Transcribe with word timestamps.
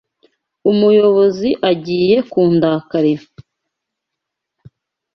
Umuyobozi 0.71 1.49
agiye 1.71 2.15
kundakarira. 2.31 3.25